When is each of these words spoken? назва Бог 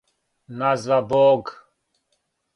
назва 0.47 0.99
Бог 1.03 1.69